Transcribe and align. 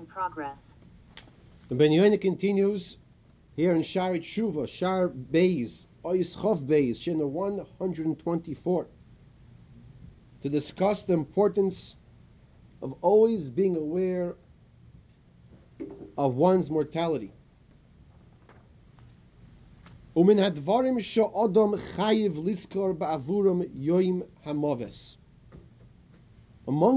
In 0.00 0.06
progress. 0.06 0.72
The 1.68 1.74
Ben 1.74 1.90
Yoina 1.90 2.18
continues 2.18 2.96
here 3.54 3.72
in 3.72 3.82
Shar 3.82 4.12
Tshuva, 4.12 4.66
Shar 4.66 5.10
Beis, 5.10 5.84
Ois 6.02 6.34
Chof 6.34 6.66
Beis, 6.66 6.96
Shina 6.96 7.28
124, 7.28 8.86
to 10.40 10.48
discuss 10.48 11.02
the 11.02 11.12
importance 11.12 11.96
of 12.80 12.94
always 13.02 13.50
being 13.50 13.76
aware 13.76 14.36
of 16.16 16.34
one's 16.36 16.70
mortality. 16.70 17.34
Among 20.16 20.36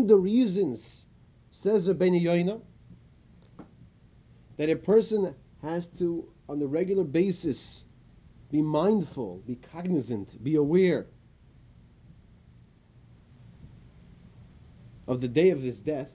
the 0.08 0.16
reasons, 0.18 1.06
says 1.52 1.90
Rabbeinu 1.90 2.22
Yoina, 2.22 2.62
that 4.58 4.70
a 4.70 4.76
person 4.76 5.34
has 5.62 5.88
to, 6.00 6.28
on 6.48 6.61
a 6.61 6.66
regular 6.66 7.04
basis, 7.04 7.84
be 8.52 8.61
mindful, 8.61 9.42
be 9.48 9.56
cognizant, 9.56 10.44
be 10.44 10.56
aware 10.56 11.07
of 15.08 15.21
the 15.21 15.28
day 15.28 15.50
of 15.50 15.61
his 15.61 15.80
death, 15.80 16.10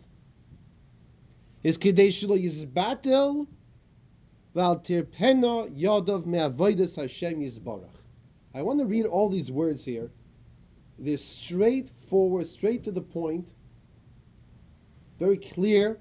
is 1.63 1.77
Shelo 1.77 2.43
Yizbatel 2.43 3.47
Val 4.55 4.79
Tirpena 4.79 5.69
Yadav 5.77 6.27
Me'avoides 6.27 6.95
Hashem 6.95 7.41
Yizbarach. 7.41 7.89
I 8.55 8.63
want 8.63 8.79
to 8.79 8.87
read 8.87 9.07
all 9.07 9.29
these 9.29 9.51
words 9.51 9.85
here. 9.85 10.11
They're 10.99 11.17
straightforward, 11.17 12.47
straight 12.47 12.85
to 12.85 12.91
the 12.91 13.01
point, 13.01 13.49
very 15.19 15.37
clear, 15.37 15.99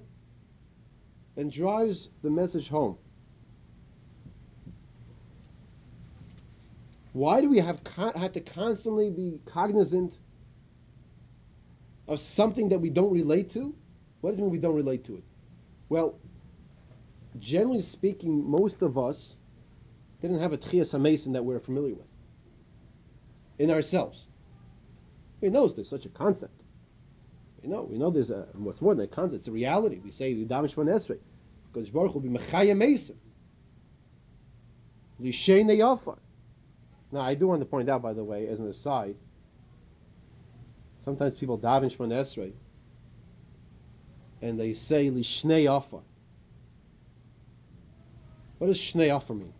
and 1.38 1.52
drives 1.52 2.08
the 2.22 2.28
message 2.28 2.68
home. 2.68 2.98
Why 7.12 7.40
do 7.40 7.48
we 7.48 7.58
have, 7.58 7.80
have 7.96 8.32
to 8.32 8.40
constantly 8.40 9.08
be 9.08 9.40
cognizant 9.46 10.18
of 12.08 12.18
something 12.20 12.68
that 12.70 12.80
we 12.80 12.90
don't 12.90 13.12
relate 13.12 13.52
to? 13.52 13.72
What 14.20 14.30
does 14.30 14.40
it 14.40 14.42
mean 14.42 14.50
we 14.50 14.58
don't 14.58 14.74
relate 14.74 15.04
to 15.04 15.14
it? 15.14 15.24
Well, 15.88 16.18
generally 17.38 17.82
speaking, 17.82 18.48
most 18.50 18.82
of 18.82 18.98
us 18.98 19.36
didn't 20.20 20.40
have 20.40 20.52
a 20.52 20.58
Tchias 20.58 20.92
HaMesim 20.92 21.32
that 21.34 21.44
we're 21.44 21.60
familiar 21.60 21.94
with 21.94 22.06
in 23.60 23.70
ourselves. 23.70 24.26
We 25.40 25.50
know 25.50 25.68
there's 25.68 25.88
such 25.88 26.04
a 26.04 26.08
concept. 26.08 26.64
We 27.62 27.68
know, 27.68 27.82
we 27.82 27.98
know 27.98 28.10
there's 28.10 28.30
a, 28.30 28.48
what's 28.54 28.80
more 28.80 28.94
than 28.94 29.04
a 29.04 29.08
concept, 29.08 29.40
it's 29.40 29.48
a 29.48 29.52
reality. 29.52 30.00
We 30.04 30.10
say, 30.10 30.34
Yudam 30.34 30.72
Shvan 30.72 30.86
Esrei, 30.86 31.18
because 31.72 31.90
Baruch 31.90 32.14
will 32.14 32.20
be 32.20 32.28
Mechaya 32.28 32.76
Mesim. 32.76 33.16
Lishay 35.20 35.64
Yafar. 35.64 36.18
Now, 37.10 37.20
I 37.20 37.34
do 37.34 37.48
want 37.48 37.60
to 37.60 37.66
point 37.66 37.88
out, 37.88 38.02
by 38.02 38.12
the 38.12 38.22
way, 38.22 38.46
as 38.48 38.60
an 38.60 38.68
aside, 38.68 39.16
sometimes 41.04 41.36
people 41.36 41.58
daven 41.58 41.94
Shemon 41.94 42.12
Esrei, 42.12 42.52
and 44.42 44.60
they 44.60 44.74
say 44.74 45.10
Lishnei 45.10 45.64
Afar. 45.64 46.02
What 48.58 48.66
does 48.66 48.78
Shnei 48.78 49.14
Afar 49.16 49.36
mean? 49.36 49.52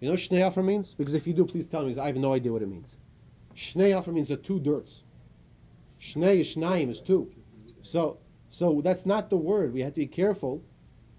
You 0.00 0.08
know 0.08 0.12
what 0.12 0.20
Shnei 0.20 0.46
Afar 0.46 0.62
means? 0.62 0.94
Because 0.94 1.14
if 1.14 1.26
you 1.26 1.32
do, 1.32 1.46
please 1.46 1.66
tell 1.66 1.82
me, 1.82 1.88
because 1.88 1.98
I 1.98 2.06
have 2.06 2.16
no 2.16 2.32
idea 2.32 2.52
what 2.52 2.62
it 2.62 2.68
means. 2.68 2.94
Shnei 3.56 3.98
Afar 3.98 4.14
means 4.14 4.28
the 4.28 4.36
two 4.36 4.60
dirts. 4.60 5.02
Shnei 6.00 6.40
Shnayim 6.40 6.90
is 6.90 7.00
two. 7.00 7.30
So, 7.82 8.18
so 8.50 8.80
that's 8.82 9.04
not 9.04 9.30
the 9.30 9.36
word. 9.36 9.72
We 9.72 9.80
have 9.80 9.94
to 9.94 10.00
be 10.00 10.06
careful 10.06 10.62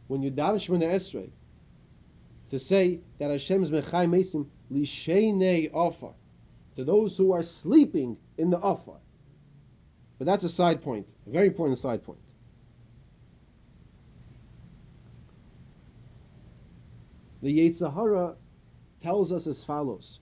when 0.07 0.21
you 0.21 0.31
daven 0.31 0.55
Shemon 0.55 0.83
Esrei 0.83 1.29
to 2.49 2.59
say 2.59 3.01
that 3.19 3.29
Hashem 3.29 3.63
is 3.63 3.71
Mechai 3.71 4.07
Mesim 4.07 4.47
Lishenei 4.71 5.69
Afar, 5.73 6.13
to 6.75 6.83
those 6.83 7.17
who 7.17 7.33
are 7.33 7.43
sleeping 7.43 8.17
in 8.37 8.49
the 8.49 8.59
Afar. 8.59 8.99
But 10.17 10.25
that's 10.25 10.43
a 10.43 10.49
side 10.49 10.81
point, 10.81 11.07
a 11.27 11.29
very 11.29 11.47
important 11.47 11.79
side 11.79 12.03
point. 12.03 12.19
The 17.41 17.59
Yetzer 17.59 17.93
Hara 17.93 18.35
tells 19.03 19.31
us 19.31 19.45
as 19.45 19.63
follows 19.63 20.19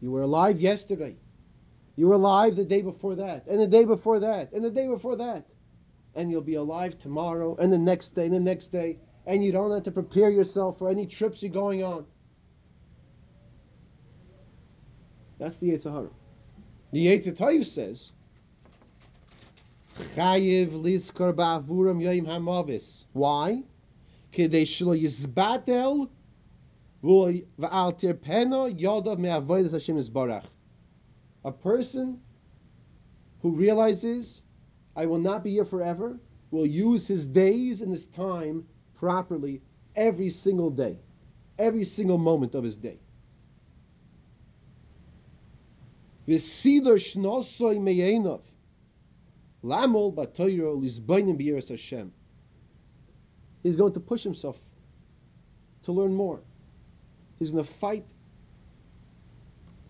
You 0.00 0.10
were 0.10 0.22
alive 0.22 0.60
yesterday. 0.60 1.16
You 1.96 2.08
were 2.08 2.14
alive 2.14 2.56
the 2.56 2.64
day 2.64 2.82
before 2.82 3.16
that, 3.16 3.46
and 3.46 3.60
the 3.60 3.66
day 3.66 3.84
before 3.84 4.20
that, 4.20 4.52
and 4.52 4.64
the 4.64 4.70
day 4.70 4.88
before 4.88 5.16
that. 5.16 5.46
And 6.16 6.30
you'll 6.30 6.42
be 6.42 6.54
alive 6.54 6.98
tomorrow, 6.98 7.56
and 7.56 7.72
the 7.72 7.78
next 7.78 8.14
day, 8.14 8.26
and 8.26 8.34
the 8.34 8.40
next 8.40 8.68
day. 8.68 8.98
And 9.26 9.42
you 9.42 9.52
don't 9.52 9.72
have 9.72 9.84
to 9.84 9.90
prepare 9.90 10.30
yourself 10.30 10.78
for 10.78 10.90
any 10.90 11.06
trips 11.06 11.42
you're 11.42 11.52
going 11.52 11.82
on. 11.82 12.04
That's 15.38 15.56
the 15.58 15.70
Yetzer 15.70 15.92
Hara. 15.92 16.10
The 16.92 17.06
Tayyib 17.06 17.66
says, 17.66 18.12
Chayiv 20.14 20.72
liskor 20.72 21.32
ba'avuram 21.32 21.98
yoim 21.98 22.26
hamavis. 22.26 23.04
Why? 23.12 23.62
Kedei 24.32 24.62
shlo 24.62 25.00
yizbatel 25.00 26.08
v'al 27.02 28.00
tirpeno 28.00 28.80
yodav 28.80 29.18
me'avodas 29.18 29.72
Hashem 29.72 29.96
yizbarach. 29.96 30.44
A 31.44 31.52
person 31.52 32.20
who 33.42 33.50
realizes, 33.50 34.42
I 34.96 35.06
will 35.06 35.18
not 35.18 35.42
be 35.42 35.50
here 35.50 35.64
forever, 35.64 36.18
will 36.50 36.66
use 36.66 37.06
his 37.06 37.26
days 37.26 37.80
and 37.80 37.90
his 37.90 38.06
time 38.06 38.66
properly 38.94 39.60
every 39.96 40.30
single 40.30 40.70
day, 40.70 40.98
every 41.58 41.84
single 41.84 42.18
moment 42.18 42.54
of 42.54 42.64
his 42.64 42.76
day. 42.76 42.98
He's 53.62 53.76
going 53.76 53.92
to 53.94 54.00
push 54.00 54.22
himself 54.22 54.58
to 55.84 55.92
learn 55.92 56.14
more. 56.14 56.40
He's 57.38 57.50
going 57.50 57.64
to 57.64 57.72
fight 57.74 58.04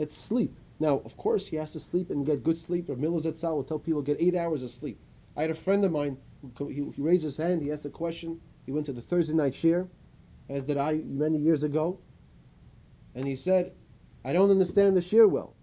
at 0.01 0.11
sleep. 0.11 0.57
Now, 0.81 1.01
of 1.05 1.17
course, 1.17 1.47
he 1.47 1.57
has 1.57 1.73
to 1.73 1.81
sleep 1.81 2.11
and 2.11 2.27
get 2.27 2.43
good 2.43 2.59
sleep. 2.59 2.89
Or 2.89 2.97
Miller 2.97 3.21
Zetzal 3.21 3.55
will 3.57 3.65
tell 3.65 3.79
people 3.79 4.03
get 4.03 4.21
eight 4.21 4.35
hours 4.35 4.63
of 4.63 4.71
sleep. 4.71 4.99
I 5.37 5.43
had 5.43 5.51
a 5.51 5.55
friend 5.55 5.85
of 5.85 5.93
mine 5.93 6.17
he, 6.59 6.91
he 6.95 7.03
raised 7.03 7.25
his 7.25 7.37
hand. 7.37 7.63
He 7.63 7.73
asked 7.73 7.85
a 7.85 7.91
question. 7.91 8.41
He 8.67 8.73
went 8.73 8.87
to 8.87 8.93
the 8.93 9.01
Thursday 9.01 9.35
night 9.35 9.53
shiur, 9.53 9.89
as 10.49 10.65
did 10.65 10.77
I 10.77 10.95
many 11.05 11.39
years 11.39 11.63
ago, 11.63 11.99
and 13.15 13.27
he 13.27 13.37
said, 13.37 13.73
"I 14.25 14.33
don't 14.33 14.51
understand 14.51 14.97
the 14.97 15.01
shiur 15.01 15.29
well." 15.29 15.55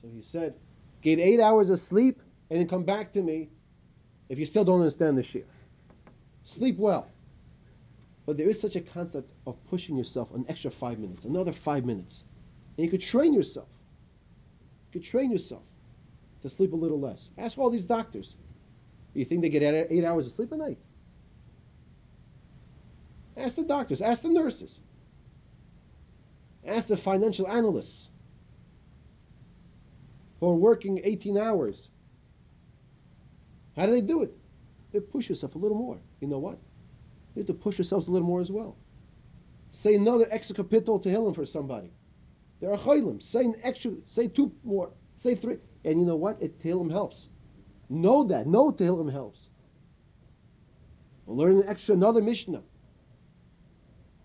So 0.00 0.08
he 0.14 0.22
said, 0.22 0.54
get 1.00 1.18
eight 1.18 1.40
hours 1.40 1.70
of 1.70 1.78
sleep 1.78 2.20
and 2.50 2.60
then 2.60 2.68
come 2.68 2.84
back 2.84 3.12
to 3.12 3.22
me 3.22 3.48
if 4.28 4.38
you 4.38 4.46
still 4.46 4.64
don't 4.64 4.80
understand 4.80 5.16
the 5.16 5.22
shir. 5.22 5.44
Sleep 6.44 6.76
well. 6.76 7.08
But 8.26 8.36
there 8.36 8.48
is 8.48 8.60
such 8.60 8.76
a 8.76 8.80
concept 8.80 9.32
of 9.46 9.56
pushing 9.70 9.96
yourself 9.96 10.34
an 10.34 10.44
extra 10.48 10.70
five 10.70 10.98
minutes, 10.98 11.24
another 11.24 11.52
five 11.52 11.84
minutes. 11.84 12.24
And 12.76 12.84
you 12.84 12.90
could 12.90 13.00
train 13.00 13.32
yourself. 13.34 13.68
You 14.92 15.00
could 15.00 15.08
train 15.08 15.30
yourself 15.30 15.62
to 16.42 16.48
sleep 16.48 16.72
a 16.72 16.76
little 16.76 17.00
less. 17.00 17.30
Ask 17.38 17.58
all 17.58 17.70
these 17.70 17.84
doctors. 17.84 18.34
You 19.14 19.24
think 19.24 19.42
they 19.42 19.48
get 19.48 19.62
eight 19.90 20.04
hours 20.04 20.26
of 20.26 20.32
sleep 20.32 20.52
a 20.52 20.56
night? 20.56 20.78
Ask 23.36 23.56
the 23.56 23.64
doctors. 23.64 24.02
Ask 24.02 24.22
the 24.22 24.28
nurses. 24.28 24.78
Ask 26.66 26.88
the 26.88 26.96
financial 26.96 27.46
analysts 27.46 28.08
who 30.40 30.48
are 30.48 30.54
working 30.54 31.00
18 31.04 31.38
hours. 31.38 31.88
How 33.76 33.86
do 33.86 33.92
they 33.92 34.00
do 34.00 34.22
it? 34.22 34.32
They 34.92 35.00
push 35.00 35.28
yourself 35.28 35.54
a 35.54 35.58
little 35.58 35.76
more. 35.76 35.98
You 36.20 36.28
know 36.28 36.38
what? 36.38 36.58
You 37.34 37.40
have 37.40 37.46
to 37.48 37.54
push 37.54 37.78
yourselves 37.78 38.06
a 38.06 38.10
little 38.10 38.26
more 38.26 38.40
as 38.40 38.50
well. 38.50 38.76
Say 39.70 39.94
another 39.94 40.26
extra 40.30 40.56
kapitel 40.56 41.02
Tehillim 41.02 41.34
for 41.34 41.44
somebody. 41.46 41.90
There 42.64 42.72
are 42.72 42.78
chaylim. 42.78 43.22
Say 43.22 43.44
an 43.44 43.56
extra, 43.62 43.90
say 44.06 44.26
two 44.26 44.50
more, 44.64 44.90
say 45.16 45.34
three. 45.34 45.58
And 45.84 46.00
you 46.00 46.06
know 46.06 46.16
what? 46.16 46.40
It 46.40 46.62
Tehillim 46.62 46.90
helps. 46.90 47.28
Know 47.90 48.24
that. 48.24 48.46
Know 48.46 48.72
Tehillim 48.72 49.12
helps. 49.12 49.48
Learn 51.26 51.58
an 51.58 51.68
extra, 51.68 51.94
another 51.94 52.22
Mishnah. 52.22 52.62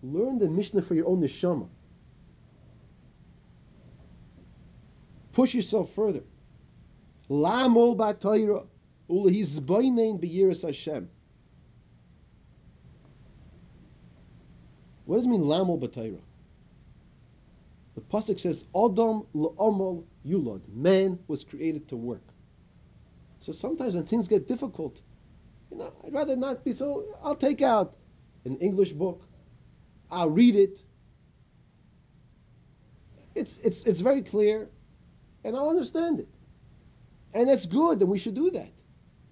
Learn 0.02 0.38
the 0.38 0.48
Mishnah 0.48 0.80
for 0.80 0.94
your 0.94 1.06
own 1.06 1.20
neshama. 1.20 1.68
Push 5.32 5.54
yourself 5.54 5.92
further. 5.92 6.22
Lamol 7.28 7.94
b'Torah 7.94 8.66
ulehizboinen 9.10 10.18
b'yiras 10.18 10.62
Hashem. 10.62 11.10
What 15.04 15.16
does 15.16 15.26
it 15.26 15.28
mean 15.28 15.42
lamol 15.42 15.78
b'Torah? 15.78 16.22
The 18.00 18.18
pasuk 18.18 18.40
says 18.40 18.64
Adam 18.74 19.26
la'omol 19.34 20.04
yulad. 20.26 20.62
Man 20.72 21.18
was 21.28 21.44
created 21.44 21.88
to 21.88 21.96
work. 21.96 22.26
So 23.40 23.52
sometimes 23.52 23.94
when 23.94 24.06
things 24.06 24.26
get 24.26 24.48
difficult, 24.48 25.02
You 25.70 25.78
know, 25.78 25.92
I'd 26.04 26.12
rather 26.12 26.36
not 26.36 26.64
be 26.64 26.72
so. 26.72 27.04
I'll 27.22 27.36
take 27.36 27.62
out 27.62 27.96
an 28.44 28.56
English 28.58 28.92
book. 28.92 29.22
I'll 30.10 30.30
read 30.30 30.56
it. 30.56 30.82
It's 33.34 33.58
it's 33.58 33.82
it's 33.84 34.00
very 34.00 34.22
clear, 34.22 34.68
and 35.44 35.56
I'll 35.56 35.68
understand 35.68 36.20
it, 36.20 36.28
and 37.34 37.48
that's 37.48 37.66
good, 37.66 38.00
and 38.00 38.10
we 38.10 38.18
should 38.18 38.34
do 38.34 38.50
that. 38.50 38.72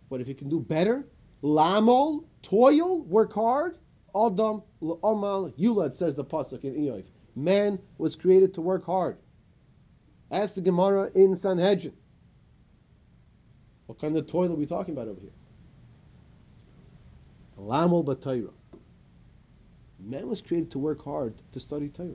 But 0.09 0.21
if 0.21 0.29
you 0.29 0.35
can 0.35 0.49
do 0.49 0.61
better, 0.61 1.07
lamol, 1.43 2.25
toil, 2.43 3.03
work 3.03 3.33
hard, 3.33 3.79
adam 4.15 4.63
amal 4.83 5.53
yulad 5.59 5.95
says 5.95 6.15
the 6.15 6.25
pasuk 6.25 6.65
in 6.65 6.75
Iyov. 6.75 7.05
Man 7.39 7.79
was 7.99 8.17
created 8.17 8.55
to 8.55 8.61
work 8.61 8.85
hard. 8.85 9.17
Ask 10.29 10.55
the 10.55 10.61
Gemara 10.61 11.09
in 11.15 11.37
Sanhedrin. 11.37 11.95
What 13.87 14.01
kind 14.01 14.17
of 14.17 14.27
toil 14.27 14.51
are 14.51 14.57
we 14.57 14.67
talking 14.67 14.93
about 14.93 15.07
over 15.07 15.21
here? 15.21 15.31
Lamol 17.57 18.05
b'Torah. 18.05 18.51
Man 20.01 20.29
was 20.29 20.43
created 20.43 20.73
to 20.73 20.81
work 20.81 21.05
hard 21.05 21.33
to 21.53 21.61
study 21.61 21.89
Torah. 21.89 22.11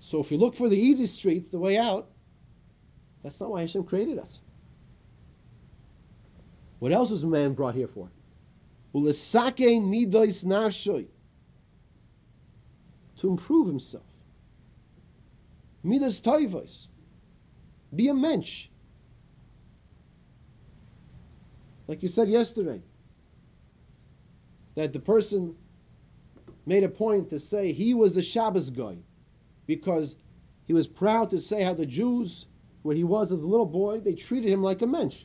So 0.00 0.20
if 0.20 0.30
you 0.30 0.38
look 0.38 0.54
for 0.54 0.70
the 0.70 0.78
easy 0.78 1.04
streets, 1.04 1.50
the 1.50 1.58
way 1.58 1.76
out, 1.76 2.08
that's 3.22 3.38
not 3.38 3.50
why 3.50 3.60
Hashem 3.60 3.84
created 3.84 4.18
us. 4.18 4.40
What 6.78 6.92
else 6.92 7.10
was 7.10 7.22
man 7.22 7.52
brought 7.52 7.74
here 7.74 7.88
for? 7.88 8.08
To 13.24 13.30
improve 13.30 13.66
himself. 13.66 14.04
Midas 15.82 16.20
toivos. 16.20 16.88
Be 17.96 18.08
a 18.08 18.14
mensch. 18.14 18.66
Like 21.88 22.02
you 22.02 22.10
said 22.10 22.28
yesterday, 22.28 22.82
that 24.74 24.92
the 24.92 24.98
person 24.98 25.56
made 26.66 26.84
a 26.84 26.88
point 26.90 27.30
to 27.30 27.40
say 27.40 27.72
he 27.72 27.94
was 27.94 28.12
the 28.12 28.20
Shabbos 28.20 28.68
guy 28.68 28.98
because 29.66 30.16
he 30.66 30.74
was 30.74 30.86
proud 30.86 31.30
to 31.30 31.40
say 31.40 31.62
how 31.62 31.72
the 31.72 31.86
Jews, 31.86 32.44
where 32.82 32.94
he 32.94 33.04
was 33.04 33.32
as 33.32 33.40
a 33.40 33.46
little 33.46 33.64
boy, 33.64 34.00
they 34.00 34.12
treated 34.12 34.52
him 34.52 34.62
like 34.62 34.82
a 34.82 34.86
mensch. 34.86 35.22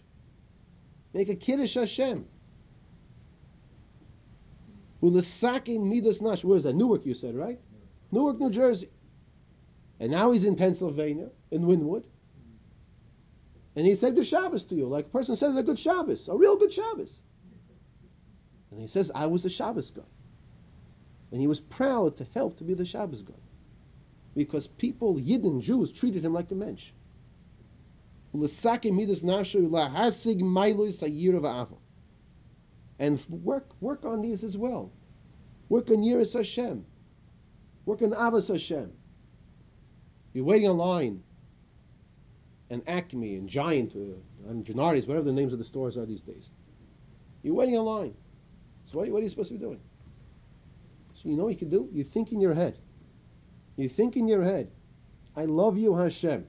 Make 1.14 1.28
a 1.28 1.36
kiddush 1.36 1.74
Hashem. 1.74 2.26
Ulisakin 5.04 5.84
midas 5.84 6.22
nash. 6.22 6.46
Where 6.46 6.56
is 6.56 6.64
that? 6.64 6.78
Newark, 6.78 7.06
you 7.06 7.14
said, 7.14 7.36
right? 7.36 7.60
Newark, 8.12 8.40
New 8.40 8.50
Jersey. 8.50 8.90
And 10.00 10.12
now 10.12 10.32
he's 10.32 10.46
in 10.46 10.56
Pennsylvania, 10.56 11.30
in 11.52 11.64
Wynnewood. 11.64 12.04
And 13.76 13.86
he 13.86 13.96
said 13.96 14.16
good 14.16 14.28
Shabbos 14.28 14.64
to 14.66 14.76
you, 14.76 14.88
like 14.88 15.06
a 15.06 15.10
person 15.10 15.36
says 15.36 15.56
a 15.56 15.64
good 15.64 15.80
Shabbos, 15.80 16.28
a 16.28 16.36
real 16.36 16.58
good 16.58 16.74
Shabbos. 16.74 17.22
And 18.72 18.82
he 18.82 18.88
says, 18.88 19.12
I 19.14 19.28
was 19.28 19.44
the 19.44 19.50
Shabbos 19.50 19.90
guy. 19.90 20.02
And 21.32 21.40
he 21.40 21.48
was 21.48 21.60
proud 21.60 22.18
to 22.18 22.28
help 22.34 22.58
to 22.58 22.64
be 22.64 22.74
the 22.74 22.86
Shabbos 22.86 23.22
guy. 23.22 23.34
Because 24.36 24.68
people, 24.68 25.16
Yidden, 25.16 25.62
Jews, 25.62 25.92
treated 25.92 26.24
him 26.24 26.34
like 26.34 26.52
a 26.52 26.56
mensch. 26.56 26.86
And 33.00 33.24
work 33.30 33.68
work 33.82 34.06
on 34.06 34.22
these 34.22 34.44
as 34.44 34.58
well. 34.58 34.92
Work 35.70 35.90
on 35.90 35.98
Yiras 35.98 36.34
Hashem. 36.34 36.86
Work 37.90 38.04
on 38.04 38.12
Avos 38.12 38.50
Hashem. 38.50 38.92
You're 40.34 40.46
waiting 40.46 40.70
online 40.70 41.24
and 42.70 42.84
Acme 42.88 43.36
and 43.36 43.50
Giant 43.50 43.96
uh, 43.96 44.48
and 44.48 44.64
Genuardi's, 44.64 45.08
whatever 45.08 45.26
the 45.26 45.34
names 45.34 45.54
of 45.54 45.58
the 45.58 45.66
stores 45.66 45.98
are 45.98 46.06
these 46.06 46.22
days. 46.22 46.50
You're 47.42 47.56
waiting 47.56 47.74
in 47.74 47.82
line. 47.82 48.14
So 48.86 49.00
what, 49.00 49.10
what 49.10 49.18
are 49.18 49.24
you 49.24 49.30
supposed 49.30 49.48
to 49.48 49.56
be 49.56 49.60
doing? 49.60 49.80
So 51.16 51.30
you 51.30 51.36
know 51.36 51.46
what 51.46 51.50
you 51.50 51.58
can 51.58 51.72
do? 51.72 51.90
You 51.92 52.04
think 52.04 52.32
in 52.32 52.40
your 52.40 52.54
head. 52.54 52.78
You 53.76 53.90
think 53.90 54.16
in 54.16 54.28
your 54.28 54.44
head, 54.44 54.70
I 55.36 55.46
love 55.46 55.76
you, 55.76 55.96
Hashem. 55.96 56.46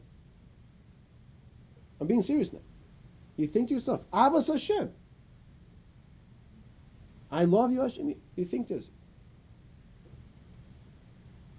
I'm 2.02 2.06
being 2.06 2.20
serious 2.20 2.52
now. 2.52 2.60
You 3.38 3.46
think 3.46 3.68
to 3.68 3.74
yourself, 3.74 4.02
Avos 4.12 4.48
Hashem. 4.48 4.90
I 7.30 7.44
love 7.44 7.72
you, 7.72 7.80
Hashem. 7.80 8.14
You 8.36 8.44
think 8.44 8.68
this. 8.68 8.84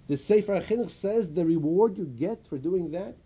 The 0.08 0.16
Sefer 0.16 0.60
HaChinuch 0.60 0.90
says 0.90 1.32
the 1.32 1.44
reward 1.44 1.96
you 1.96 2.04
get 2.04 2.46
for 2.46 2.58
doing 2.58 2.90
that 2.92 3.16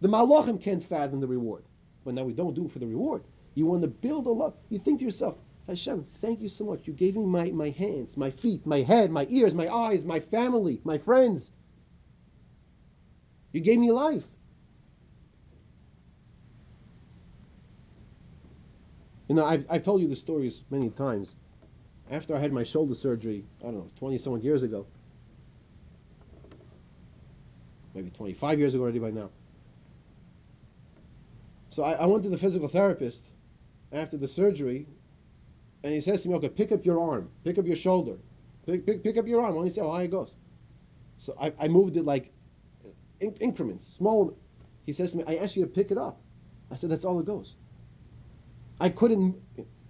the 0.00 0.08
Malachim 0.08 0.60
can't 0.60 0.84
fathom 0.84 1.20
the 1.20 1.26
reward. 1.26 1.64
But 2.04 2.14
now 2.14 2.24
we 2.24 2.32
don't 2.32 2.54
do 2.54 2.66
it 2.66 2.72
for 2.72 2.78
the 2.78 2.86
reward. 2.86 3.24
You 3.54 3.66
want 3.66 3.82
to 3.82 3.88
build 3.88 4.26
a 4.26 4.30
love. 4.30 4.54
You 4.68 4.78
think 4.78 5.00
to 5.00 5.04
yourself, 5.04 5.36
Hashem, 5.66 6.06
thank 6.20 6.40
you 6.40 6.48
so 6.48 6.64
much. 6.64 6.86
You 6.86 6.92
gave 6.92 7.16
me 7.16 7.26
my, 7.26 7.50
my 7.50 7.70
hands, 7.70 8.16
my 8.16 8.30
feet, 8.30 8.64
my 8.64 8.82
head, 8.82 9.10
my 9.10 9.26
ears, 9.28 9.54
my 9.54 9.68
eyes, 9.68 10.04
my 10.04 10.20
family, 10.20 10.80
my 10.84 10.98
friends. 10.98 11.50
You 13.52 13.60
gave 13.60 13.78
me 13.78 13.90
life. 13.90 14.24
You 19.28 19.34
know, 19.34 19.44
I've, 19.44 19.66
I've 19.68 19.84
told 19.84 20.00
you 20.00 20.08
the 20.08 20.16
stories 20.16 20.62
many 20.70 20.88
times. 20.90 21.34
After 22.10 22.34
I 22.34 22.38
had 22.38 22.52
my 22.52 22.64
shoulder 22.64 22.94
surgery, 22.94 23.44
I 23.60 23.64
don't 23.64 23.74
know, 23.74 23.90
20 23.98 24.16
some 24.16 24.38
years 24.40 24.62
ago, 24.62 24.86
maybe 27.98 28.10
25 28.10 28.60
years 28.60 28.74
ago 28.74 28.82
already 28.84 29.00
by 29.00 29.10
now, 29.10 29.28
so 31.70 31.82
I, 31.82 31.92
I 31.94 32.06
went 32.06 32.22
to 32.22 32.30
the 32.30 32.38
physical 32.38 32.68
therapist 32.68 33.22
after 33.92 34.16
the 34.16 34.28
surgery, 34.28 34.86
and 35.82 35.92
he 35.92 36.00
says 36.00 36.22
to 36.22 36.28
me, 36.28 36.36
"Okay, 36.36 36.48
pick 36.48 36.70
up 36.70 36.86
your 36.86 37.00
arm, 37.00 37.28
pick 37.42 37.58
up 37.58 37.66
your 37.66 37.76
shoulder, 37.76 38.16
pick 38.66 38.86
pick, 38.86 39.02
pick 39.02 39.16
up 39.16 39.26
your 39.26 39.40
arm." 39.42 39.52
I 39.52 39.56
want 39.56 39.68
to 39.68 39.74
see 39.74 39.80
how 39.80 39.90
high 39.90 40.04
it 40.04 40.12
goes. 40.12 40.30
So 41.18 41.36
I, 41.40 41.52
I 41.58 41.66
moved 41.66 41.96
it 41.96 42.04
like 42.04 42.32
in, 43.18 43.34
increments, 43.40 43.92
small. 43.96 44.36
He 44.86 44.92
says 44.92 45.10
to 45.12 45.18
me, 45.18 45.24
"I 45.26 45.36
asked 45.42 45.56
you 45.56 45.62
to 45.62 45.68
pick 45.68 45.90
it 45.90 45.98
up." 45.98 46.20
I 46.70 46.76
said, 46.76 46.90
"That's 46.90 47.04
all 47.04 47.18
it 47.18 47.26
goes." 47.26 47.54
I 48.80 48.90
couldn't 48.90 49.34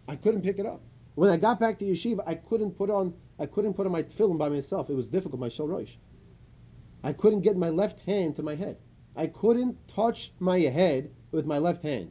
I 0.08 0.16
couldn't 0.16 0.42
pick 0.42 0.58
it 0.58 0.64
up. 0.64 0.80
When 1.14 1.28
I 1.28 1.36
got 1.36 1.60
back 1.60 1.78
to 1.80 1.84
yeshiva, 1.84 2.20
I 2.26 2.36
couldn't 2.36 2.72
put 2.72 2.88
on 2.88 3.12
I 3.38 3.44
couldn't 3.44 3.74
put 3.74 3.84
on 3.84 3.92
my 3.92 4.02
tefillin 4.02 4.38
by 4.38 4.48
myself. 4.48 4.88
It 4.88 4.94
was 4.94 5.08
difficult, 5.08 5.40
my 5.40 5.50
shel 5.50 5.68
I 7.08 7.14
couldn't 7.14 7.40
get 7.40 7.56
my 7.56 7.70
left 7.70 8.00
hand 8.00 8.36
to 8.36 8.42
my 8.42 8.54
head. 8.54 8.76
I 9.16 9.28
couldn't 9.28 9.78
touch 9.88 10.30
my 10.38 10.60
head 10.60 11.10
with 11.32 11.46
my 11.46 11.56
left 11.56 11.82
hand. 11.82 12.10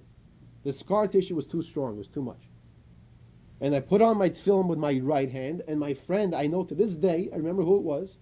The 0.63 0.73
scar 0.73 1.07
tissue 1.07 1.35
was 1.35 1.45
too 1.45 1.61
strong, 1.61 1.93
it 1.93 1.97
was 1.99 2.07
too 2.07 2.23
much. 2.23 2.49
And 3.61 3.75
I 3.75 3.79
put 3.79 4.01
on 4.01 4.17
my 4.17 4.29
tefillin 4.29 4.67
with 4.67 4.79
my 4.79 4.99
right 4.99 5.29
hand, 5.29 5.61
and 5.67 5.79
my 5.79 5.93
friend, 5.93 6.33
I 6.33 6.47
know 6.47 6.63
to 6.63 6.73
this 6.73 6.95
day, 6.95 7.29
I 7.31 7.35
remember 7.35 7.61
who 7.61 7.75
it 7.75 7.83
was. 7.83 8.17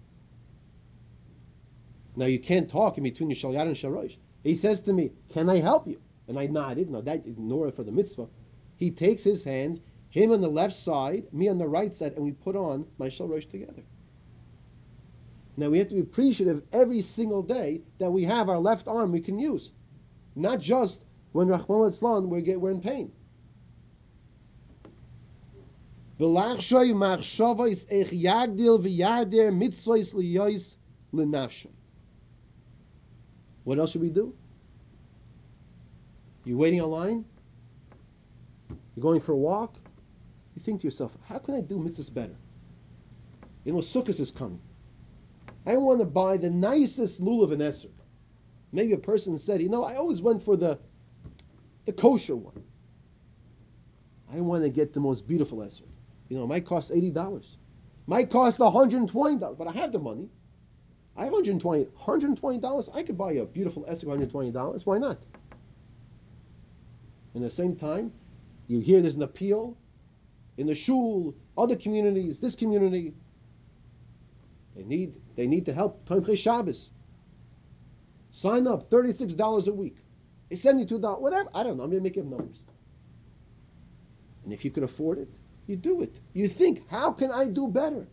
Now 2.14 2.26
you 2.26 2.38
can't 2.38 2.68
talk 2.68 2.98
in 2.98 3.04
between 3.04 3.30
your 3.30 3.36
shel 3.36 3.52
yad 3.52 3.68
and 3.68 3.74
shel 3.74 3.92
rosh. 3.92 4.16
He 4.44 4.54
says 4.54 4.80
to 4.80 4.92
me, 4.92 5.12
"Can 5.30 5.48
I 5.48 5.60
help 5.60 5.88
you?" 5.88 5.98
And 6.28 6.38
I 6.38 6.46
nodded. 6.46 6.90
No, 6.90 7.00
that 7.00 7.26
ignore 7.26 7.68
it 7.68 7.74
for 7.74 7.84
the 7.84 7.90
mitzvah. 7.90 8.28
He 8.76 8.90
takes 8.90 9.24
his 9.24 9.44
hand, 9.44 9.80
him 10.10 10.30
on 10.30 10.42
the 10.42 10.50
left 10.50 10.74
side, 10.74 11.32
me 11.32 11.48
on 11.48 11.56
the 11.56 11.68
right 11.68 11.94
side, 11.94 12.12
and 12.16 12.24
we 12.26 12.32
put 12.32 12.54
on 12.54 12.86
my 12.98 13.08
shel 13.08 13.28
rosh 13.28 13.46
together. 13.46 13.82
Now 15.56 15.70
we 15.70 15.78
have 15.78 15.88
to 15.88 15.94
be 15.94 16.00
appreciative 16.00 16.62
every 16.72 17.00
single 17.00 17.42
day 17.42 17.80
that 17.98 18.10
we 18.10 18.24
have 18.24 18.48
our 18.48 18.58
left 18.58 18.88
arm 18.88 19.12
we 19.12 19.20
can 19.20 19.38
use, 19.38 19.70
not 20.34 20.60
just 20.60 21.02
when 21.32 21.48
Rahman 21.48 21.90
Islam 21.90 22.28
we 22.28 22.42
get 22.42 22.60
we're 22.60 22.70
in 22.70 22.80
pain. 22.80 23.10
What 33.64 33.78
else 33.78 33.90
should 33.90 34.00
we 34.00 34.10
do? 34.10 34.34
You're 36.44 36.56
waiting 36.56 36.80
online? 36.80 37.24
You're 38.94 39.02
going 39.02 39.20
for 39.20 39.32
a 39.32 39.36
walk? 39.36 39.74
You 40.54 40.62
think 40.62 40.80
to 40.80 40.86
yourself, 40.86 41.16
how 41.28 41.38
can 41.38 41.54
I 41.54 41.60
do 41.60 41.76
mitzvahs 41.76 42.12
better? 42.12 42.36
You 43.64 43.72
know, 43.72 43.80
Sukkot 43.80 44.20
is 44.20 44.30
coming. 44.30 44.60
I 45.66 45.76
want 45.76 45.98
to 45.98 46.04
buy 46.04 46.36
the 46.36 46.50
nicest 46.50 47.20
lulav 47.20 47.52
and 47.52 47.60
esrog. 47.60 47.90
Maybe 48.72 48.92
a 48.92 48.98
person 48.98 49.38
said, 49.38 49.60
you 49.60 49.68
know, 49.68 49.84
I 49.84 49.96
always 49.96 50.22
went 50.22 50.44
for 50.44 50.56
the 50.56 50.78
the 51.84 51.92
kosher 51.92 52.36
one. 52.36 52.62
I 54.32 54.40
want 54.40 54.64
to 54.64 54.70
get 54.70 54.92
the 54.92 55.00
most 55.00 55.26
beautiful 55.26 55.58
esrog. 55.58 55.88
You 56.28 56.36
know, 56.36 56.44
it 56.44 56.48
might 56.48 56.66
cost 56.66 56.92
eighty 56.92 57.10
dollars. 57.10 57.56
Might 58.06 58.30
cost 58.30 58.58
one 58.58 58.72
hundred 58.72 59.00
and 59.00 59.08
twenty 59.08 59.36
dollars, 59.38 59.56
but 59.58 59.66
I 59.66 59.72
have 59.72 59.92
the 59.92 59.98
money. 59.98 60.28
I 61.16 61.24
have 61.24 61.32
120 61.32 61.86
$120. 61.86 62.94
I 62.94 63.02
could 63.02 63.16
buy 63.16 63.32
a 63.32 63.44
beautiful 63.46 63.84
esrog 63.84 64.30
$120. 64.30 64.84
Why 64.84 64.98
not? 64.98 65.18
And 67.34 67.42
at 67.42 67.50
the 67.50 67.56
same 67.56 67.74
time, 67.74 68.12
you 68.68 68.80
hear 68.80 69.00
there's 69.00 69.16
an 69.16 69.22
appeal 69.22 69.76
in 70.58 70.66
the 70.66 70.74
shul, 70.74 71.34
other 71.56 71.76
communities, 71.76 72.38
this 72.38 72.54
community, 72.54 73.14
they 74.76 74.84
need 74.84 75.14
they 75.34 75.46
need 75.46 75.66
to 75.66 75.72
help 75.72 76.06
Tomchei 76.06 76.36
Shabbos. 76.36 76.90
Sign 78.30 78.66
up, 78.66 78.90
thirty-six 78.90 79.34
dollars 79.34 79.66
a 79.66 79.72
week. 79.72 79.96
Seventy-two 80.54 81.00
dollars, 81.00 81.22
whatever. 81.22 81.48
I 81.54 81.62
don't 81.62 81.78
know. 81.78 81.84
I'm 81.84 81.90
gonna 81.90 82.02
make 82.02 82.18
up 82.18 82.24
numbers. 82.24 82.62
And 84.44 84.52
if 84.52 84.64
you 84.64 84.70
can 84.70 84.84
afford 84.84 85.18
it, 85.18 85.28
you 85.66 85.76
do 85.76 86.02
it. 86.02 86.14
You 86.34 86.48
think, 86.48 86.88
how 86.88 87.10
can 87.10 87.32
I 87.32 87.48
do 87.48 87.66
better? 87.66 88.06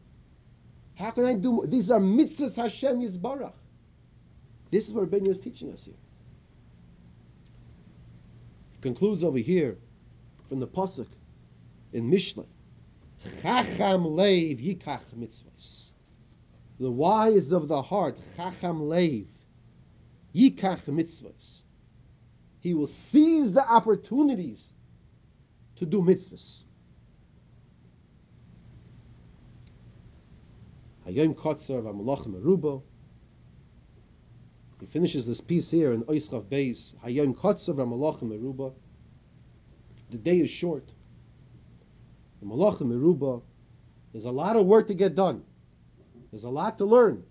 How 0.96 1.12
can 1.12 1.26
I 1.26 1.34
do 1.34 1.52
more? 1.52 1.68
These 1.68 1.92
are 1.92 2.00
mitzvahs 2.00 2.56
Hashem 2.56 3.02
Yisbarach. 3.02 3.54
This 4.72 4.88
is 4.88 4.94
what 4.94 5.10
Rabbeinu 5.12 5.28
is 5.28 5.40
teaching 5.40 5.72
us 5.72 5.84
here. 5.84 5.94
He 8.72 8.78
concludes 8.82 9.24
over 9.24 9.38
here 9.38 9.78
from 10.50 10.60
the 10.60 10.68
Pasuk 10.68 11.08
in 11.92 12.10
Mishlei. 12.10 12.48
Chacham 13.42 14.04
leiv 14.04 14.60
yikach 14.60 15.02
mitzvahs. 15.18 15.83
The 16.84 16.92
wise 16.92 17.54
of 17.54 17.70
the 17.70 17.82
heart, 17.82 18.18
chacham 18.36 18.82
leiv, 18.82 19.28
yikach 20.36 20.84
mitzvahs. 20.84 21.62
He 22.60 22.74
will 22.74 22.88
seize 22.88 23.54
the 23.54 23.66
opportunities 23.66 24.70
to 25.78 25.86
do 25.86 26.02
mitzvahs. 26.02 26.64
Hayom 31.08 31.34
Kotzer 31.36 31.82
v'Malachim 31.82 32.34
Meruba. 32.34 32.82
He 34.82 34.86
finishes 34.88 35.26
this 35.26 35.40
piece 35.40 35.72
here 35.72 35.94
in 35.94 36.04
Oischav 36.04 36.44
Beis. 36.50 36.96
Hayom 37.06 37.34
Kotzer 37.34 37.74
v'Malachim 37.76 38.24
Meruba. 38.24 38.74
The 40.10 40.18
day 40.18 40.42
is 40.42 40.50
short. 40.50 40.90
The 42.42 42.46
Malachim 42.46 42.88
Meruba. 42.88 43.42
There's 44.12 44.26
a 44.26 44.32
lot 44.32 44.58
of 44.58 44.66
work 44.66 44.88
to 44.88 44.94
get 44.94 45.16
done. 45.16 45.46
There's 46.34 46.44
a 46.46 46.50
lot 46.50 46.80
to 46.80 46.86
learn. 46.86 47.24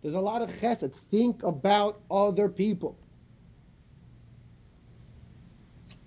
There's 0.00 0.14
a 0.14 0.20
lot 0.20 0.40
of 0.40 0.50
chesed. 0.58 0.90
Think 1.10 1.42
about 1.42 2.00
other 2.10 2.48
people. 2.48 2.98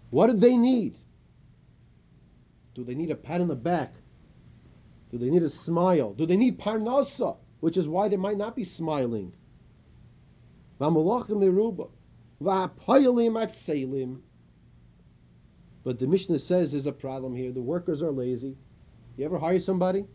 What 0.10 0.31
do 0.31 0.33
they 0.33 0.57
need? 0.57 0.98
Do 2.74 2.83
they 2.83 2.95
need 2.95 3.12
a 3.12 3.15
pat 3.15 3.41
on 3.41 3.48
the 3.48 3.55
back? 3.55 3.93
Do 5.12 5.19
they 5.19 5.29
need 5.29 5.43
a 5.43 5.51
smile? 5.51 6.15
Do 6.15 6.25
they 6.25 6.36
need 6.36 6.60
parnasa, 6.60 7.38
which 7.60 7.77
is 7.77 7.88
why 7.88 8.07
they 8.07 8.17
might 8.17 8.38
not 8.38 8.55
be 8.55 8.63
smiling? 8.63 9.33
But 10.79 10.95
the 16.00 16.07
Mishnah 16.07 16.39
says 16.39 16.71
there's 16.71 16.88
a 16.88 16.91
problem 16.91 17.36
here. 17.36 17.51
The 17.51 17.62
workers 17.62 18.01
are 18.01 18.12
lazy. 18.12 18.57
You 19.15 19.25
ever 19.25 19.38
hire 19.38 19.60
somebody? 19.60 20.07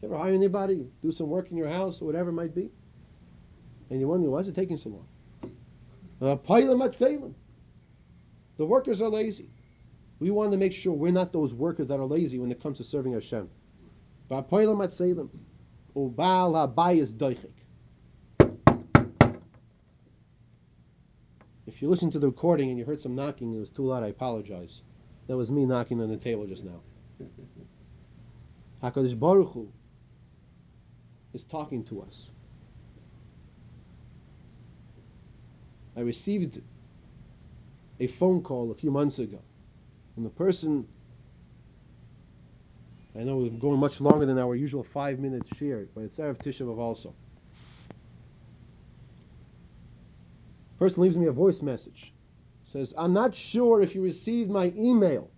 You 0.00 0.08
ever 0.08 0.18
hire 0.18 0.32
anybody? 0.34 0.86
Do 1.02 1.10
some 1.10 1.28
work 1.28 1.50
in 1.50 1.56
your 1.56 1.68
house 1.68 2.02
or 2.02 2.04
whatever 2.04 2.30
it 2.30 2.34
might 2.34 2.54
be? 2.54 2.70
And 3.90 4.00
you 4.00 4.08
wonder, 4.08 4.28
why 4.28 4.40
is 4.40 4.48
it 4.48 4.54
taking 4.54 4.76
so 4.76 4.90
long? 4.90 5.08
Uh, 6.20 6.36
the 8.56 8.64
workers 8.64 9.00
are 9.00 9.08
lazy. 9.08 9.50
We 10.18 10.30
want 10.30 10.52
to 10.52 10.58
make 10.58 10.72
sure 10.72 10.92
we're 10.92 11.12
not 11.12 11.32
those 11.32 11.52
workers 11.54 11.88
that 11.88 12.00
are 12.00 12.06
lazy 12.06 12.38
when 12.38 12.50
it 12.50 12.62
comes 12.62 12.78
to 12.78 12.84
serving 12.84 13.12
Hashem. 13.12 13.48
Salem. 14.28 15.30
If 21.66 21.82
you 21.82 21.90
listen 21.90 22.10
to 22.10 22.18
the 22.18 22.26
recording 22.26 22.70
and 22.70 22.78
you 22.78 22.84
heard 22.84 23.00
some 23.00 23.14
knocking, 23.14 23.54
it 23.54 23.58
was 23.58 23.68
too 23.68 23.86
loud, 23.86 24.02
I 24.02 24.08
apologize. 24.08 24.82
That 25.26 25.36
was 25.36 25.50
me 25.50 25.66
knocking 25.66 26.00
on 26.00 26.08
the 26.08 26.16
table 26.16 26.46
just 26.46 26.64
now. 26.64 26.80
HaKadosh 28.82 29.18
Baruch 29.18 29.52
Hu 29.52 29.72
is 31.36 31.44
talking 31.44 31.84
to 31.84 32.02
us. 32.02 32.30
I 35.96 36.00
received 36.00 36.60
a 38.00 38.08
phone 38.08 38.42
call 38.42 38.72
a 38.72 38.74
few 38.74 38.90
months 38.90 39.18
ago 39.18 39.40
from 40.14 40.24
the 40.24 40.30
person 40.30 40.86
I 43.18 43.22
know 43.22 43.36
we're 43.38 43.50
going 43.50 43.80
much 43.80 44.00
longer 44.00 44.26
than 44.26 44.38
our 44.38 44.54
usual 44.54 44.82
five 44.82 45.18
minutes 45.18 45.50
shiur, 45.50 45.88
but 45.94 46.02
it's 46.02 46.16
Erev 46.16 46.36
Tisha 46.36 46.62
B'Av 46.62 46.78
also. 46.78 47.14
Person 50.78 51.02
leaves 51.02 51.16
me 51.16 51.26
a 51.26 51.32
voice 51.32 51.62
message. 51.62 52.12
Says, 52.64 52.92
I'm 52.98 53.14
not 53.14 53.34
sure 53.34 53.80
if 53.80 53.94
you 53.94 54.02
received 54.02 54.50
my 54.50 54.70
email. 54.76 55.30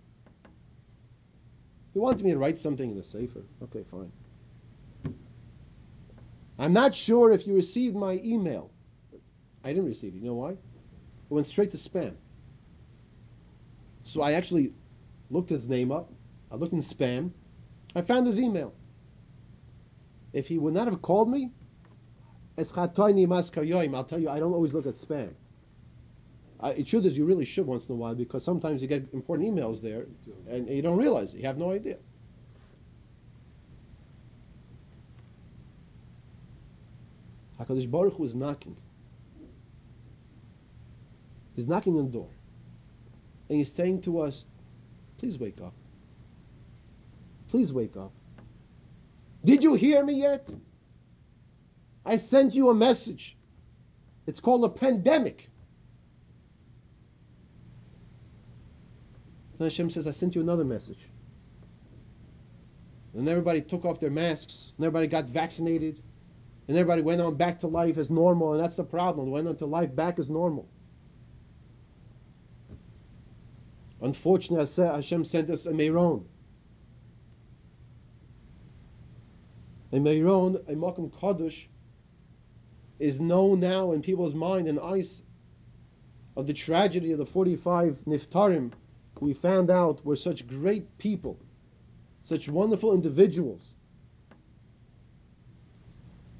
He 1.93 1.99
wanted 1.99 2.25
me 2.25 2.31
to 2.31 2.37
write 2.37 2.59
something 2.59 2.91
in 2.91 2.97
the 2.97 3.03
sefer. 3.03 3.43
Okay, 3.63 3.85
fine. 3.89 4.11
I'm 6.59 6.73
not 6.73 6.93
sure 6.93 7.31
if 7.31 7.47
you 7.47 7.55
received 7.55 7.95
my 7.95 8.19
email. 8.23 8.69
I 9.63 9.69
didn't 9.69 9.87
receive 9.87 10.13
it. 10.13 10.17
You 10.17 10.25
know 10.25 10.33
why? 10.33 10.51
It 10.51 10.57
went 11.29 11.47
straight 11.47 11.71
to 11.71 11.77
spam. 11.77 12.15
So 14.03 14.21
I 14.21 14.33
actually 14.33 14.73
looked 15.31 15.49
his 15.49 15.67
name 15.67 15.91
up. 15.91 16.11
I 16.51 16.55
looked 16.55 16.73
in 16.73 16.81
spam. 16.81 17.31
I 17.95 18.01
found 18.01 18.27
his 18.27 18.39
email. 18.39 18.73
If 20.33 20.47
he 20.47 20.57
would 20.57 20.73
not 20.73 20.87
have 20.87 21.01
called 21.01 21.29
me, 21.29 21.51
I'll 22.57 22.65
tell 22.65 24.19
you, 24.19 24.29
I 24.29 24.39
don't 24.39 24.53
always 24.53 24.73
look 24.73 24.85
at 24.85 24.95
spam. 24.95 25.33
Uh, 26.59 26.73
it 26.75 26.87
should 26.89 27.05
as 27.05 27.17
you 27.17 27.23
really 27.23 27.45
should 27.45 27.65
once 27.65 27.85
in 27.87 27.93
a 27.93 27.95
while 27.95 28.15
because 28.15 28.43
sometimes 28.43 28.81
you 28.81 28.89
get 28.89 29.07
important 29.13 29.47
emails 29.47 29.81
there 29.81 30.07
and 30.49 30.67
you 30.67 30.81
don't 30.81 30.97
realize 30.97 31.33
it. 31.33 31.37
You 31.37 31.47
have 31.47 31.57
no 31.57 31.71
idea. 31.71 31.97
Hakadosh 37.59 37.89
Baruch 37.89 38.13
Hu 38.13 38.23
is 38.23 38.35
knocking. 38.35 38.75
He's 41.55 41.67
knocking 41.67 41.97
on 41.97 42.05
the 42.05 42.11
door, 42.11 42.29
and 43.49 43.57
he's 43.57 43.71
saying 43.71 44.01
to 44.03 44.19
us, 44.21 44.45
"Please 45.17 45.37
wake 45.37 45.59
up. 45.61 45.73
Please 47.49 47.73
wake 47.73 47.97
up. 47.97 48.11
Did 49.43 49.63
you 49.63 49.73
hear 49.73 50.03
me 50.03 50.13
yet? 50.13 50.49
I 52.05 52.17
sent 52.17 52.55
you 52.55 52.69
a 52.69 52.73
message. 52.73 53.37
It's 54.25 54.39
called 54.39 54.63
a 54.63 54.69
pandemic. 54.69 55.49
And 59.57 59.65
Hashem 59.65 59.89
says, 59.89 60.07
I 60.07 60.11
sent 60.11 60.35
you 60.35 60.41
another 60.41 60.63
message. 60.63 60.99
And 63.13 63.27
everybody 63.27 63.61
took 63.61 63.85
off 63.85 63.99
their 63.99 64.11
masks, 64.11 64.73
and 64.77 64.85
everybody 64.85 65.07
got 65.07 65.25
vaccinated, 65.25 66.01
and 66.69 66.77
everybody 66.77 67.01
went 67.01 67.19
on 67.19 67.33
back 67.33 67.61
to 67.61 67.67
life 67.67 67.97
as 67.97 68.11
normal, 68.11 68.53
and 68.53 68.63
that's 68.63 68.75
the 68.75 68.83
problem. 68.83 69.31
Went 69.31 69.47
on 69.47 69.55
to 69.55 69.65
life 69.65 69.95
back 69.95 70.19
as 70.19 70.29
normal. 70.29 70.69
Unfortunately, 73.99 74.85
Hashem 74.85 75.25
sent 75.25 75.49
us 75.49 75.65
a 75.65 75.73
Meron. 75.73 76.25
A 79.91 79.99
Meron, 79.99 80.57
a 80.67 80.75
Makam 80.75 81.11
Kaddish, 81.19 81.67
is 82.99 83.19
known 83.19 83.59
now 83.59 83.91
in 83.93 84.03
people's 84.03 84.35
mind 84.35 84.67
and 84.67 84.79
eyes 84.79 85.23
of 86.37 86.45
the 86.45 86.53
tragedy 86.53 87.11
of 87.13 87.17
the 87.17 87.25
45 87.25 87.97
Niftarim 88.05 88.73
we 89.19 89.33
found 89.33 89.71
out 89.71 90.05
were 90.05 90.15
such 90.15 90.47
great 90.47 90.99
people, 90.99 91.39
such 92.23 92.47
wonderful 92.47 92.93
individuals. 92.93 93.73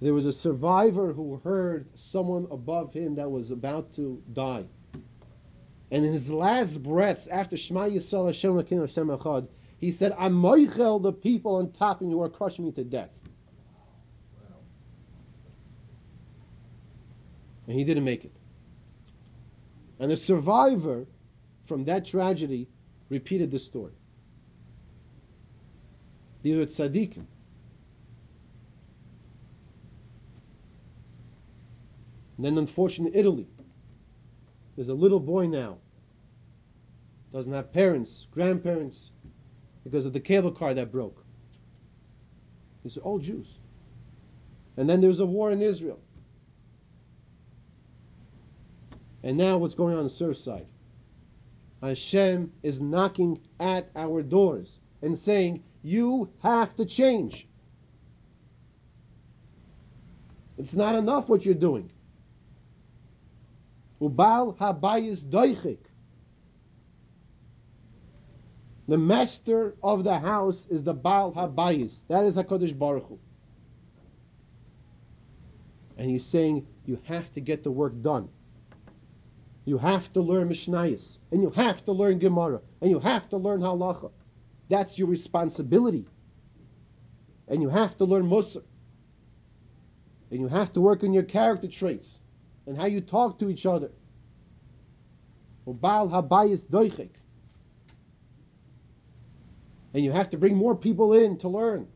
There 0.01 0.13
was 0.13 0.25
a 0.25 0.33
survivor 0.33 1.11
who 1.13 1.41
heard 1.43 1.87
someone 1.95 2.47
above 2.51 2.93
him 2.93 3.15
that 3.15 3.29
was 3.29 3.51
about 3.51 3.93
to 3.95 4.21
die. 4.33 4.65
And 5.91 6.05
in 6.05 6.13
his 6.13 6.29
last 6.29 6.81
breaths, 6.81 7.27
after 7.27 7.57
Shema 7.57 7.85
Yisrael 7.85 8.27
Hashem 8.27 8.55
Hashem 8.55 9.07
Echad, 9.07 9.47
he 9.77 9.91
said, 9.91 10.15
I'm 10.17 10.33
moichel 10.33 11.01
the 11.01 11.11
people 11.11 11.55
on 11.55 11.71
top 11.71 12.01
of 12.01 12.09
you 12.09 12.21
are 12.21 12.29
crushing 12.29 12.65
me 12.65 12.71
to 12.73 12.83
death. 12.83 13.09
and 17.69 17.77
he 17.77 17.83
didn't 17.83 18.03
make 18.03 18.25
it. 18.25 18.31
And 19.99 20.09
the 20.09 20.17
survivor 20.17 21.05
from 21.65 21.85
that 21.85 22.03
tragedy 22.03 22.67
repeated 23.09 23.51
the 23.51 23.59
story. 23.59 23.93
These 26.41 26.55
are 26.55 26.65
tzaddikim. 26.65 27.25
And 32.39 32.45
then, 32.45 32.57
unfortunately, 32.57 33.19
Italy. 33.19 33.49
There's 34.77 34.87
a 34.87 34.93
little 34.93 35.19
boy 35.19 35.47
now. 35.47 35.77
Doesn't 37.33 37.51
have 37.51 37.73
parents, 37.73 38.27
grandparents, 38.31 39.11
because 39.83 40.05
of 40.05 40.13
the 40.13 40.21
cable 40.21 40.49
car 40.49 40.73
that 40.73 40.89
broke. 40.89 41.21
These 42.81 42.95
are 42.95 43.01
all 43.01 43.19
Jews. 43.19 43.57
And 44.77 44.89
then 44.89 45.01
there's 45.01 45.19
a 45.19 45.25
war 45.25 45.51
in 45.51 45.61
Israel. 45.61 45.99
And 49.21 49.37
now 49.37 49.57
what's 49.57 49.75
going 49.75 49.97
on 49.97 50.05
the 50.05 50.09
Surfside? 50.09 50.67
Hashem 51.83 52.53
is 52.63 52.79
knocking 52.79 53.41
at 53.59 53.89
our 53.97 54.23
doors 54.23 54.79
and 55.01 55.19
saying, 55.19 55.61
You 55.83 56.29
have 56.41 56.73
to 56.77 56.85
change. 56.85 57.49
It's 60.57 60.73
not 60.73 60.95
enough 60.95 61.27
what 61.27 61.45
you're 61.45 61.53
doing. 61.53 61.91
Doichik. 64.01 65.79
The 68.87 68.97
master 68.97 69.75
of 69.83 70.03
the 70.03 70.17
house 70.17 70.65
is 70.69 70.83
the 70.83 70.93
Baal 70.93 71.31
Habayis. 71.33 72.07
That 72.07 72.25
is 72.25 72.37
HaKadosh 72.37 72.77
Baruch 72.77 73.07
Hu. 73.07 73.19
And 75.97 76.09
he's 76.09 76.25
saying 76.25 76.65
you 76.85 76.99
have 77.03 77.31
to 77.33 77.41
get 77.41 77.63
the 77.63 77.71
work 77.71 78.01
done. 78.01 78.29
You 79.65 79.77
have 79.77 80.11
to 80.13 80.21
learn 80.21 80.49
Mishnayos, 80.49 81.19
and 81.31 81.43
you 81.43 81.51
have 81.51 81.85
to 81.85 81.91
learn 81.91 82.17
Gemara, 82.17 82.61
and 82.81 82.89
you 82.89 82.99
have 82.99 83.29
to 83.29 83.37
learn 83.37 83.59
Halacha. 83.59 84.09
That's 84.69 84.97
your 84.97 85.07
responsibility. 85.07 86.07
And 87.47 87.61
you 87.61 87.69
have 87.69 87.95
to 87.97 88.05
learn 88.05 88.23
Musar. 88.23 88.63
And 90.31 90.39
you 90.39 90.47
have 90.47 90.73
to 90.73 90.81
work 90.81 91.03
on 91.03 91.13
your 91.13 91.23
character 91.23 91.67
traits 91.67 92.18
and 92.69 92.77
how 92.77 92.85
you 92.85 93.01
talk 93.01 93.39
to 93.39 93.49
each 93.49 93.65
other. 93.65 93.89
And 99.91 100.05
you 100.05 100.11
have 100.11 100.29
to 100.29 100.37
bring 100.37 100.55
more 100.55 100.75
people 100.75 101.13
in 101.13 101.39
to 101.39 101.49
learn. 101.49 101.87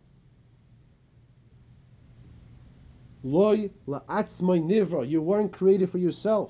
Loy 3.22 3.70
nivra. 3.88 5.08
You 5.08 5.22
weren't 5.22 5.53
created 5.53 5.92
for 5.92 6.00
yourself. 6.00 6.50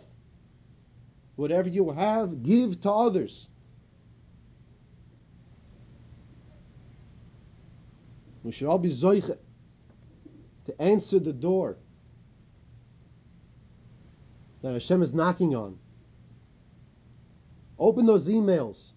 Whatever 1.35 1.67
you 1.67 1.91
have, 1.91 2.43
give 2.43 2.79
to 2.81 2.91
others. 2.91 3.49
We 8.41 8.53
should 8.53 8.69
all 8.69 8.79
be 8.79 8.89
zoiche 8.89 9.37
to 10.65 10.81
answer 10.81 11.19
the 11.19 11.33
door 11.33 11.75
that 14.63 14.73
Hashem 14.73 15.03
is 15.03 15.13
knocking 15.13 15.55
on. 15.55 15.77
Open 17.77 18.05
those 18.05 18.27
emails 18.27 18.91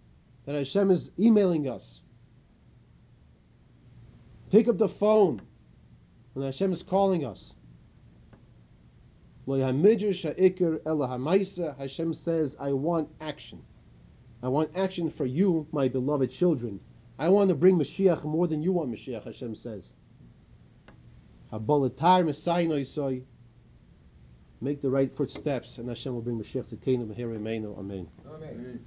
that 0.46 0.54
Hashem 0.54 0.90
is 0.90 1.11
emailing 1.18 1.68
us. 1.68 2.00
Pick 4.50 4.68
up 4.68 4.78
the 4.78 4.88
phone 4.88 5.42
when 6.32 6.46
Hashem 6.46 6.73
is 6.73 6.82
calling 6.82 7.26
us. 7.26 7.52
Hashem 11.78 12.14
says, 12.14 12.56
I 12.58 12.73
want 12.73 13.08
action. 13.20 13.62
I 14.42 14.49
want 14.49 14.70
action 14.76 15.11
for 15.11 15.26
you, 15.26 15.66
my 15.73 15.88
beloved 15.88 16.30
children. 16.30 16.80
I 17.18 17.28
want 17.28 17.49
to 17.49 17.54
bring 17.56 17.76
Mashiach 17.76 18.25
more 18.25 18.46
than 18.46 18.62
you 18.62 18.73
want 18.73 18.90
Mashiach, 18.92 19.25
Hashem 19.25 19.54
says. 19.56 19.85
Make 24.60 24.80
the 24.80 24.90
right 24.90 25.14
footsteps, 25.14 25.78
and 25.78 25.88
Hashem 25.88 26.14
will 26.14 26.22
bring 26.22 26.38
Mashiach 26.38 26.68
to 26.70 26.76
Kingdom. 26.76 27.12
Here. 27.14 27.32
Amen. 27.32 27.66
Amen. 27.78 28.08
Amen. 28.28 28.80